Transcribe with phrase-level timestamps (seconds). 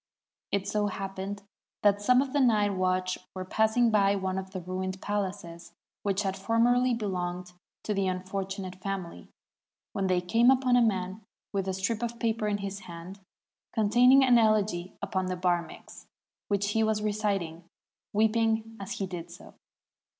[0.51, 1.43] It so happened
[1.83, 6.23] that some of the night watch were passing by one of the ruined palaces which
[6.23, 9.27] had formerly belonged to the unfortunate family,
[9.93, 11.21] when they came upon a man
[11.53, 13.19] with a strip of paper in his hand
[13.75, 16.07] con taining an elegy upon the Barmeks,
[16.47, 17.65] which he was reciting,
[18.11, 19.53] weeping as he did so.